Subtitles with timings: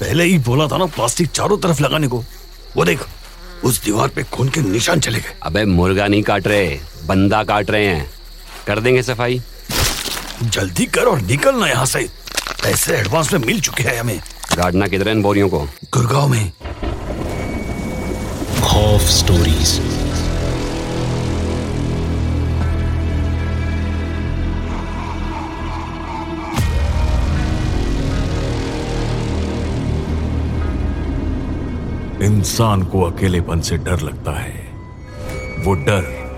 [0.00, 2.24] पहले ही बोला था ना प्लास्टिक चारों तरफ़ लगाने को।
[2.76, 3.00] वो देख
[3.64, 7.70] उस दीवार पे खून के निशान चले गए। अबे मुर्गा नहीं काट रहे बंदा काट
[7.70, 8.10] रहे हैं।
[8.66, 9.42] कर देंगे सफ़ाई।
[10.42, 12.08] जल्दी कर और निकलना यहाँ से।
[12.62, 14.20] पैसे एडवांस में मिल चुके हैं हमें।
[14.56, 15.60] गाड़ना किधर है इन बोरियों को?
[15.94, 16.52] गुड़गांव में।
[18.62, 19.80] खौफ स्टोरीज
[32.22, 34.70] इंसान को अकेलेपन से डर लगता है।
[35.64, 36.28] वो डर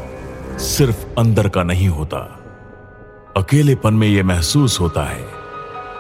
[0.58, 2.18] सिर्फ़ अंदर का नहीं होता।
[3.36, 5.26] अकेलेपन में यह महसूस होता है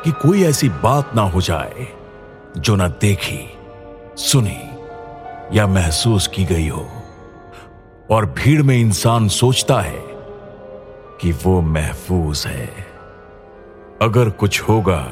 [0.04, 1.88] कि कोई ऐसी बात ना हो जाए
[2.58, 3.50] जो ना देखी,
[4.16, 4.60] सुनी
[5.58, 6.88] या महसूस की गई हो।
[8.10, 10.02] और भीड़ में इंसान सोचता है
[11.20, 12.86] कि वो महफूज है।
[14.02, 15.02] अगर कुछ होगा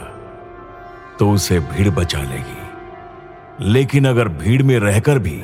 [1.18, 2.57] तो उसे भीड़ बचा लेगी।
[3.60, 5.42] लेकिन अगर भीड़ में रहकर भी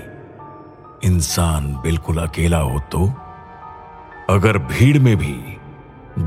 [1.04, 3.06] इंसान बिल्कुल अकेला हो तो
[4.30, 5.34] अगर भीड़ में भी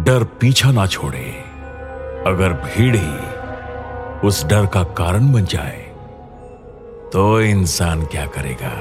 [0.04, 1.26] डर पीछा ना छोड़े,
[2.28, 5.82] अगर भीड़ ही उस डर का कारण बन जाए
[7.14, 8.74] तो इंसान क्या करेगा?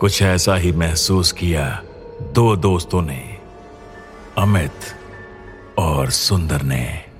[0.00, 1.82] कुछ ऐसा ही महसूस किया
[2.34, 3.22] दो दोस्तों ने,
[4.38, 4.72] अमित
[5.78, 7.13] और सुंदर ने।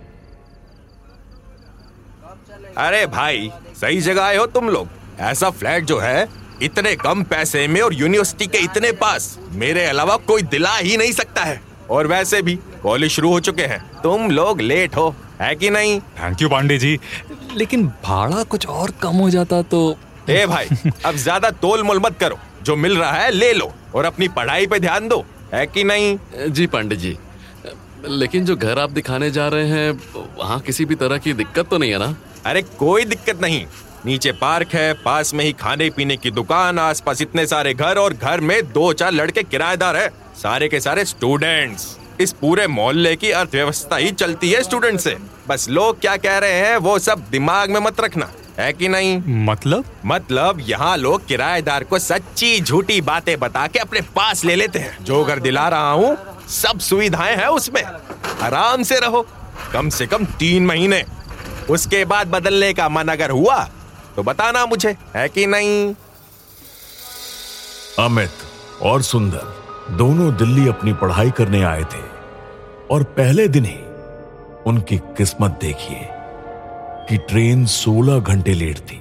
[2.78, 4.89] अरे भाई सही जगह आए हो तुम लोग।
[5.22, 6.28] ऐसा फ्लैट जो है
[6.62, 11.12] इतने कम पैसे में और यूनिवर्सिटी के इतने पास मेरे अलावा कोई दिला ही नहीं
[11.12, 15.55] सकता है। और वैसे भी कॉलेज शुरू हो चुके हैं। तुम लोग लेट हो है
[15.55, 16.00] कि नहीं?
[16.00, 16.98] Thank you Pandey ji.
[17.55, 19.97] लेकिन भाड़ा कुछ और कम हो जाता तो
[20.30, 20.69] ए भाई
[21.06, 24.67] अब ज़्यादा तोल मोल मत करो। जो मिल रहा है ले लो और अपनी पढ़ाई
[24.67, 26.19] पे ध्यान दो है कि नहीं?
[26.50, 27.17] जी पांडे जी।
[28.06, 29.91] लेकिन जो घर आप दिखाने जा रहे हैं
[30.39, 32.14] वहाँ किसी भी तरह की दिक्कत तो नहीं है ना?
[32.47, 33.67] अरे कोई दिक्कत नहीं।
[34.07, 38.15] नीचे पार्क है पास में ही खाने पीने की दुकान आसपास इतने सारे घर और
[38.15, 43.31] घर में दो चार लड़के किराएदार है। सारे के सारे स्टूडेंट्स इस पूरे मोहल्ले की
[43.31, 45.17] अर्थव्यवस्था ही चलती है स्टूडेंट से।
[45.49, 49.23] बस लोग क्या कह रहे हैं वो सब दिमाग में मत रखना। है कि नहीं?
[49.45, 49.85] मतलब?
[50.07, 55.05] मतलब यहाँ लोग किराएदार को सच्ची झूठी बातें बता के अपने पास ले लेते हैं।
[55.05, 56.17] जो घर दिला रहा हूँ
[56.49, 57.83] सब सुविधाएँ हैं उसमें।
[58.43, 59.27] आराम से रहो।
[59.73, 61.05] कम से कम तीन महीने।
[61.70, 63.63] उसके बाद बदलने का मन अगर हुआ
[64.17, 65.95] तो बताना मुझे, है कि नहीं?
[67.98, 69.52] अमित और सुंदर
[69.91, 72.02] दोनों दिल्ली अपनी पढ़ाई करने आए थे
[72.91, 73.79] और पहले दिन ही
[74.67, 76.08] उनकी किस्मत देखिए
[77.08, 79.01] कि ट्रेन 16 घंटे लेट थी।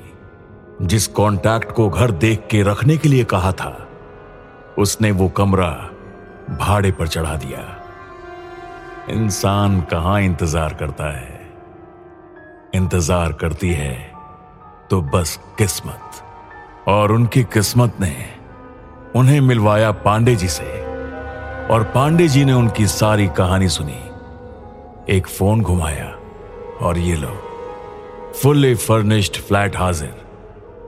[0.82, 3.88] जिस कॉन्टैक्ट को घर देख के रखने के लिए कहा था,
[4.78, 5.70] उसने वो कमरा
[6.60, 7.60] भाड़े पर चढ़ा दिया।
[9.10, 11.33] इंसान कहाँ इंतज़ार करता है?
[12.74, 13.94] इंतज़ार करती है
[14.90, 16.22] तो बस किस्मत।
[16.88, 18.16] और उनकी किस्मत ने
[19.16, 20.66] उन्हें मिलवाया पांडे जी से।
[21.66, 24.00] और पांडे जी ने उनकी सारी कहानी सुनी।
[25.10, 26.10] एक फ़ोन घुमाया,
[26.82, 27.36] और ये लो,
[28.34, 30.16] फुल्ली फर्निश्ड फ्लैट हाजिर,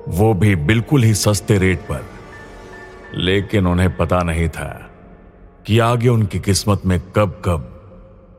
[0.10, 2.04] वो भी बिल्कुल ही सस्ते रेट पर।
[3.16, 4.70] लेकिन उन्हें पता नहीं था
[5.66, 7.72] कि आगे उनकी किस्मत में कब कब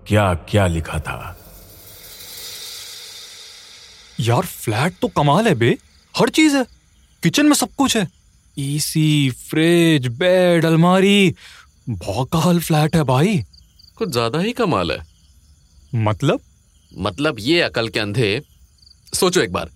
[0.06, 1.36] क्या क्या लिखा था।
[4.20, 5.78] यार फ्लैट तो कमाल है बे।
[6.14, 6.64] हर चीज़ है।
[7.22, 8.08] किचन में सब कुछ है।
[8.58, 11.34] एसी फ्रिज बेड अलमारी।
[11.88, 13.44] भौकाल फ्लैट है भाई।
[13.96, 14.98] कुछ ज़्यादा ही कमाल है।
[15.94, 16.40] मतलब?
[16.98, 18.42] मतलब ये अकल के अंधे।
[19.14, 19.70] सोचो एक बार।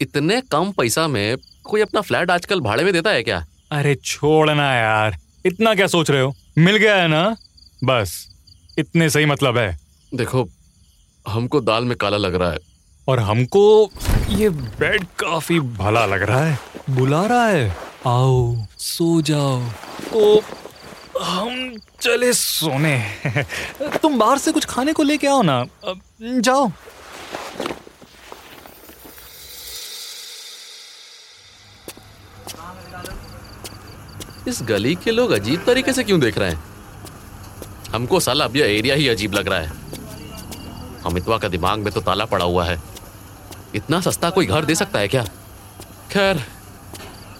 [0.00, 3.46] इतने कम पैसा में कोई अपना फ्लैट आजकल भाड़े में देता है क्या?
[3.72, 6.34] अरे छोड़ना यार। इतना क्या सोच रहे हो?
[6.58, 7.36] मिल गया है ना?
[7.84, 8.28] बस।
[8.78, 9.78] इतने सही मतलब है।
[10.14, 10.48] देखो
[11.28, 12.58] हमको दाल में काला लग रहा है।
[13.08, 13.90] और हमको
[14.28, 16.58] ये बेड काफ़ी भला लग रहा है।
[16.90, 19.62] बुला रहा है। आओ, सो जाओ।
[20.12, 20.44] तो
[21.22, 23.14] हम चले सोने।
[24.02, 25.64] तुम बाहर से कुछ खाने को लेके आओ ना।
[26.22, 26.70] जाओ।
[34.48, 36.64] इस गली के लोग अजीब तरीके से क्यों देख रहे हैं?
[37.94, 39.72] हमको साला अब यह एरिया ही अजीब लग रहा है।
[41.06, 42.95] अमितवा का दिमाग में तो ताला पड़ा हुआ है।
[43.76, 45.24] इतना सस्ता कोई घर दे सकता है क्या?
[46.10, 46.46] खैर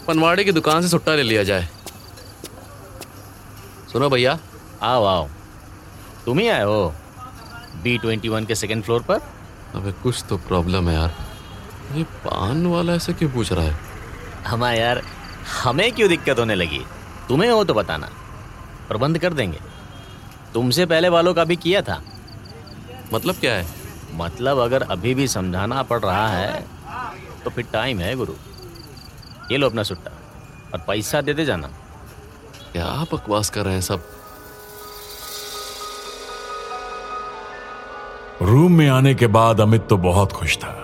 [0.06, 1.68] पनवाड़े की दुकान से सुट्टा ले लिया जाए।
[3.92, 4.38] सुनो भैया।
[4.82, 5.28] आओ आओ।
[6.26, 6.94] तुम ही आए हो
[7.82, 9.20] बी ट्वेंटी वन के सेकेंड फ्लोर पर?
[9.74, 11.14] अबे कुछ तो प्रॉब्लम है यार।
[11.94, 13.76] ये पान वाला ऐसे क्यों पूछ रहा है?
[14.46, 15.02] हमा यार
[15.62, 16.80] हमें क्यों दिक्कत होने लगी?
[17.28, 18.10] तुम्हें हो तो बताना।
[18.88, 19.60] प्रबंध कर देंगे।
[20.54, 22.02] तुमसे पहले वालों का भी किया था।
[23.14, 23.75] मतलब क्या है?
[24.16, 26.64] मतलब अगर अभी भी समझाना पड़ रहा है
[27.44, 28.34] तो फिर टाइम है गुरु।
[29.50, 30.10] ये लो अपना सुट्टा
[30.74, 31.68] और पैसा दे दे जाना।
[32.72, 34.02] क्या बकवास कर रहे हैं सब?
[38.42, 40.74] रूम में आने के बाद अमित तो बहुत खुश था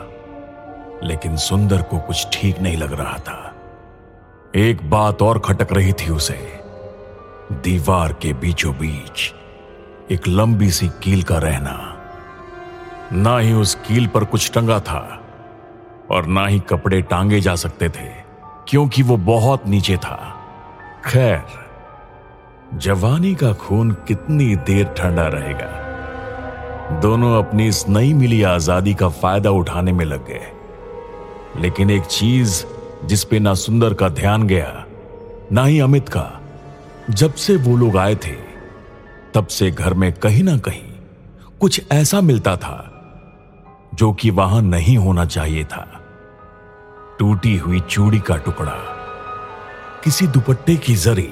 [1.04, 3.38] लेकिन सुंदर को कुछ ठीक नहीं लग रहा था।
[4.56, 6.38] एक बात और खटक रही थी उसे।
[7.64, 9.32] दीवार के बीचों बीच
[10.10, 11.91] एक लंबी सी कील का रहना।
[13.12, 15.00] ना ही उस कील पर कुछ टंगा था
[16.10, 18.08] और ना ही कपड़े टांगे जा सकते थे,
[18.68, 20.18] क्योंकि वो बहुत नीचे था।
[21.06, 21.42] खैर,
[22.74, 27.00] जवानी का खून कितनी देर ठंडा रहेगा?
[27.00, 32.64] दोनों अपनी इस नई मिली आज़ादी का फ़ायदा उठाने में लग गए। लेकिन एक चीज़
[33.06, 34.84] जिस पे ना सुंदर का ध्यान गया,
[35.52, 36.40] ना ही अमित का,
[37.10, 38.36] जब से वो लोग आए थे,
[39.34, 40.90] तब से घर में कहीं ना कहीं
[41.60, 42.88] कुछ ऐसा मिलता था
[43.94, 45.86] जो कि वहाँ नहीं होना चाहिए था।
[47.18, 48.76] टूटी हुई चूड़ी का टुकड़ा,
[50.04, 51.30] किसी दुपट्टे की जरी,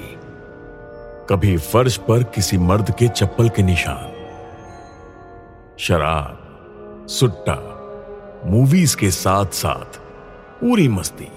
[1.29, 4.11] कभी फर्श पर किसी मर्द के चप्पल के निशान,
[5.79, 6.37] शराब,
[7.09, 7.57] सुट्टा
[8.45, 9.97] मूवीज़ के साथ साथ
[10.61, 11.27] पूरी मस्ती।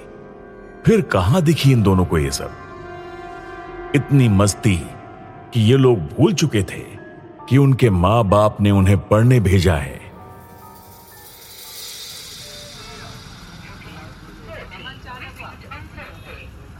[0.86, 2.50] फिर कहाँ दिखी इन दोनों को ये सब?
[3.94, 4.76] इतनी मस्ती
[5.54, 6.82] कि ये लोग भूल चुके थे
[7.48, 10.03] कि उनके माँ बाप ने उन्हें पढ़ने भेजा है।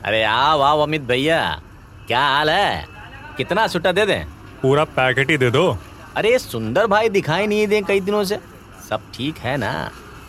[0.05, 1.41] अरे आओ आओ अमित भैया।
[2.06, 2.87] क्या हाल है?
[3.37, 4.25] कितना सुट्टा दे दें?
[4.62, 5.79] पूरा पैकेट ही दे दो।
[6.17, 8.39] अरे सुंदर भाई दिखाई नहीं दे कई दिनों से।
[8.89, 9.73] सब ठीक है ना?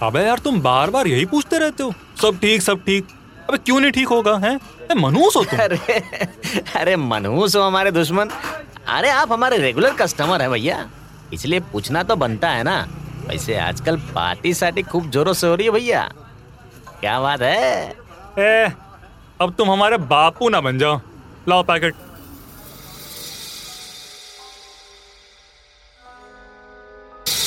[0.04, 3.08] अबे यार तुम बार बार यही पूछते रहते हो। सब ठीक सब ठीक।
[3.50, 4.60] अबे क्यों नहीं ठीक होगा हैं?
[4.96, 5.78] मनहूस हो तुम। अरे
[6.76, 8.30] अरे मनहूस हो हमारे दुश्मन।
[8.88, 10.88] अरे आप हमारे रेगुलर कस्टमर है भैया।
[11.34, 12.80] इसलिए पूछना तो बनता है ना।
[13.28, 16.02] वैसे आजकल पार्टी साटी खूब जोरों से हो रही है भैया।
[17.00, 17.90] क्या बात है?
[18.40, 18.72] ए,
[19.42, 21.00] अब तुम हमारे बापू ना बन जाओ।
[21.50, 21.94] लाओ पैकेट।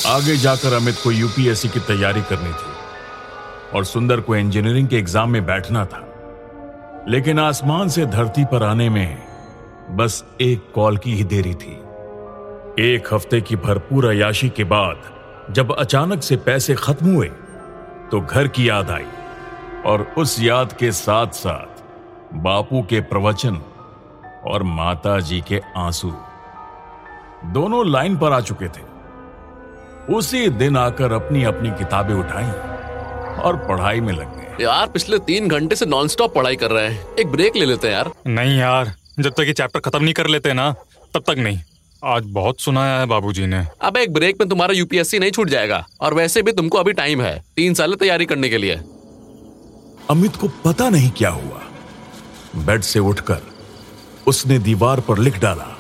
[0.06, 5.31] आगे जाकर अमित को यूपीएससी की तैयारी करनी थी और सुंदर को इंजीनियरिंग के एग्ज़ाम
[5.31, 6.05] में बैठना था।
[7.08, 11.73] लेकिन आसमान से धरती पर आने में बस एक कॉल की ही देरी थी।
[12.84, 17.29] एक हफ़्ते की भरपूर अयाशी के बाद जब अचानक से पैसे खत्म हुए
[18.11, 19.06] तो घर की याद आई
[19.87, 21.76] और उस याद के साथ साथ
[22.35, 23.57] बापू के प्रवचन
[24.47, 26.11] और माता जी के आँसू
[27.45, 28.83] दोनों लाइन पर आ चुके थे।
[30.15, 32.51] उसी दिन आकर अपनी अपनी किताबें उठाई
[33.43, 37.15] और पढ़ाई में लग गए। यार पिछले तीन घंटे से नॉनस्टॉप पढ़ाई कर रहे हैं।
[37.15, 40.27] एक ब्रेक ले लेते हैं यार। नहीं यार जब तक ये चैप्टर खत्म नहीं कर
[40.27, 40.73] लेते ना
[41.15, 41.59] तब तक नहीं।
[42.05, 45.87] आज बहुत सुनाया है बाबूजी ने। अब एक ब्रेक में तुम्हारा यूपीएससी नहीं छूट जाएगा।
[46.01, 48.81] और वैसे भी तुमको अभी टाइम है तीन साल तैयारी करने के लिए।
[50.11, 51.61] अमित को पता नहीं क्या हुआ।
[52.58, 53.43] बेड से उठकर
[54.26, 55.76] उसने दीवार पर लिख डाला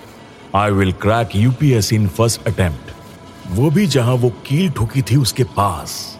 [0.54, 2.92] I will crack UPSC in first attempt
[3.50, 6.18] वो भी जहाँ वो कील ठोकी थी उसके पास।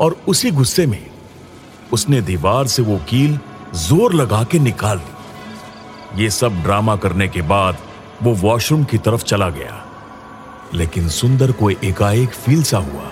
[0.00, 1.06] और उसी गुस्से में
[1.92, 3.38] उसने दीवार से वो कील
[3.76, 7.78] ज़ोर लगा के निकाल ली। ये सब ड्रामा करने के बाद
[8.22, 9.82] वो वॉशरूम की तरफ़ चला गया।
[10.74, 13.10] लेकिन सुंदर को एकाएक फील सा हुआ,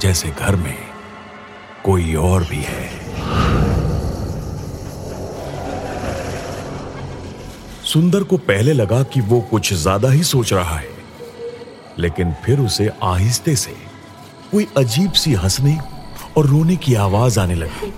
[0.00, 0.76] जैसे घर में
[1.84, 3.03] कोई और भी है।
[7.94, 10.88] सुंदर को पहले लगा कि वो कुछ ज़्यादा ही सोच रहा है।
[11.98, 13.74] लेकिन फिर उसे आहिस्ते से
[14.52, 15.76] कोई अजीब सी हंसने
[16.36, 17.92] और रोने की आवाज़ आने लगी।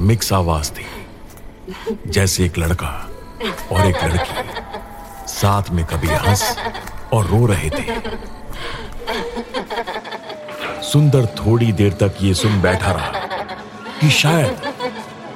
[0.00, 0.86] मिक्स आवाज़ थी,
[2.06, 2.88] जैसे एक लड़का
[3.72, 6.56] और एक लड़की साथ में कभी हंस
[7.12, 7.84] और रो रहे थे।
[10.82, 13.12] सुंदर थोड़ी देर तक ये सुन बैठा रहा
[14.00, 14.50] कि शायद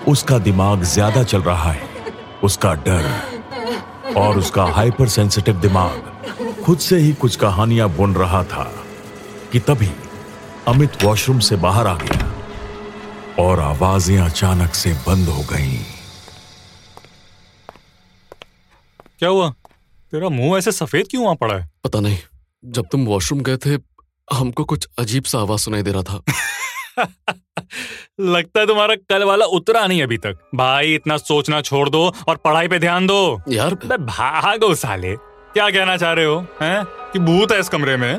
[0.08, 1.88] उसका दिमाग ज़्यादा चल रहा है,
[2.44, 3.32] उसका डर
[4.16, 6.10] और उसका हाइपर सेंसिटिव दिमाग
[6.64, 8.84] खुद से ही कुछ कहानियाँ बुन रहा था
[9.52, 9.90] कि तभी
[10.68, 12.32] अमित वॉशरूम से बाहर आ गया
[13.38, 15.78] और आवाज़ें अचानक से बंद हो गईं।
[19.18, 19.50] क्या हुआ?
[20.10, 21.70] तेरा मुँह ऐसे सफ़ेद क्यों वहाँ पड़ा है?
[21.84, 22.18] पता नहीं
[22.64, 23.78] जब तुम वॉशरूम गए थे
[24.32, 26.22] हमको कुछ अजीब सा आवाज़ सुनाई दे रहा था।
[26.98, 32.36] लगता है तुम्हारा कल वाला उतरा नहीं अभी तक। भाई इतना सोचना छोड़ दो और
[32.36, 36.84] पढ़ाई पे ध्यान दो। यार भागो साले। क्या कहना चाह रहे हो हैं?
[36.84, 38.18] कि भूत है इस कमरे में?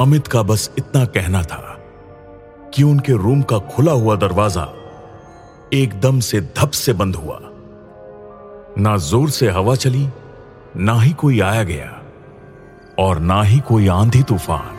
[0.00, 1.78] अमित का बस इतना कहना था
[2.74, 4.62] कि उनके रूम का खुला हुआ दरवाज़ा
[5.74, 7.38] एकदम से धप से बंद हुआ।
[8.78, 10.06] ना ज़ोर से हवा चली
[10.76, 11.90] ना ही कोई आया गया
[12.98, 14.78] और ना ही कोई आंधी तूफ़ान।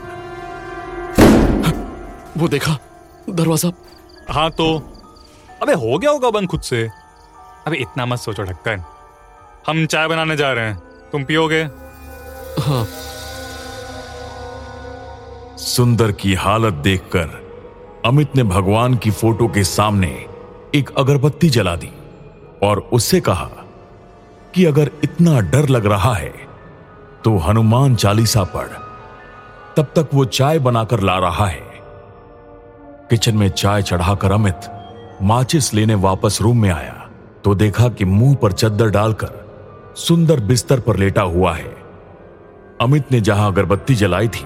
[2.38, 2.78] वो देखा
[3.30, 3.72] दरवाज़ा।
[4.30, 4.66] हाँ तो
[5.62, 6.88] अबे हो गया होगा बंद खुद से।
[7.68, 8.84] अबे इतना मत सोचो ढक्कन।
[9.68, 10.78] हम चाय बनाने जा रहे हैं।
[11.12, 11.62] तुम पियोगे?
[12.62, 12.86] हाँ।
[15.58, 17.42] सुंदर की हालत देखकर
[18.06, 20.08] अमित ने भगवान की फ़ोटो के सामने
[20.76, 21.92] एक अगरबत्ती जला दी
[22.64, 23.50] और उससे कहा
[24.56, 26.34] कि अगर इतना डर लग रहा है
[27.24, 28.68] तो हनुमान चालीसा पढ़।
[29.78, 31.73] तब तक वो चाय बनाकर ला रहा है।
[33.14, 34.62] किचन में चाय चढ़ाकर अमित
[35.22, 36.94] माचिस लेने वापस रूम में आया
[37.44, 41.76] तो देखा कि मुँह पर चद्दर डालकर सुंदर बिस्तर पर लेटा हुआ है।
[42.82, 44.46] अमित ने जहाँ अगरबत्ती जलाई थी,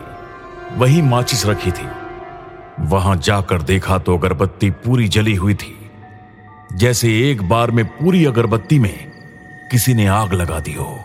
[0.78, 1.88] वही माचिस रखी थी।
[2.88, 5.76] वहाँ जाकर देखा तो अगरबत्ती पूरी जली हुई थी,
[6.74, 8.96] जैसे एक बार में पूरी अगरबत्ती में
[9.72, 11.00] किसी ने आग लगा दी हो।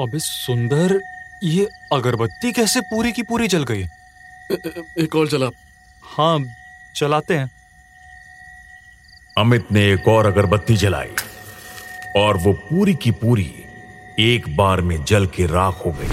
[0.00, 1.00] अबे सुंदर
[1.44, 3.82] ये अगरबत्ती कैसे पूरी की पूरी जल गई?
[4.98, 5.48] एक और जला।
[6.02, 6.38] हाँ
[6.96, 7.50] चलाते हैं।
[9.38, 11.10] अमित ने एक और अगरबत्ती जलाई
[12.16, 13.50] और वो पूरी की पूरी
[14.18, 16.08] एक बार में जल के राख हो गई।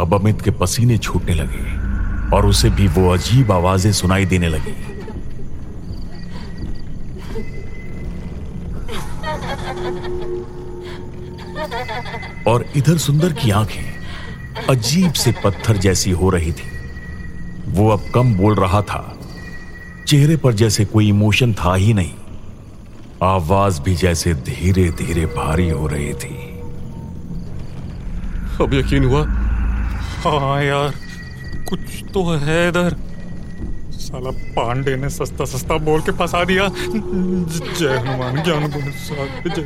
[0.00, 4.76] अब अमित के पसीने छूटने लगे और उसे भी वो अजीब आवाज़ें सुनाई देने लगी।
[12.46, 13.98] और इधर सुंदर की आँखें
[14.68, 16.70] अजीब से पत्थर जैसी हो रही थी।
[17.68, 19.18] वो अब कम बोल रहा था।
[20.06, 22.14] चेहरे पर जैसे कोई इमोशन था ही नहीं।
[23.22, 26.34] आवाज़ भी जैसे धीरे धीरे भारी हो रही थी।
[28.64, 29.24] अब यकीन हुआ?
[30.24, 30.94] हाँ यार
[31.68, 31.80] कुछ
[32.14, 32.96] तो है इधर।
[33.92, 39.62] साला पांडे ने सस्ता सस्ता बोल के फंसा दिया। जय हनुमान ज्ञान गुण सागर जय।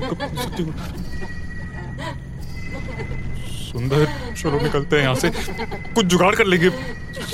[3.73, 5.31] सुंदर चलो निकलते हैं यहाँ से।
[5.95, 6.71] कुछ जुगाड़ कर लेंगे।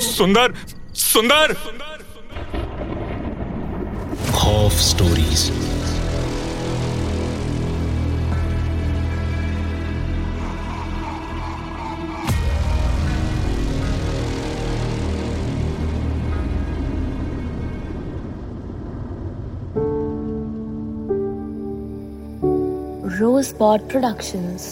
[0.01, 0.53] सुंदर
[1.05, 1.53] सुंदर।
[4.35, 5.51] खौफ स्टोरीज
[23.19, 24.65] Rosebud Productions.